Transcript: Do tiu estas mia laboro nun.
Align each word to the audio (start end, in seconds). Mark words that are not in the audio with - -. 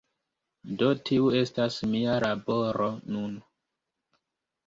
Do 0.81 0.87
tiu 1.09 1.27
estas 1.41 1.75
mia 1.91 2.15
laboro 2.25 2.87
nun. 3.17 3.35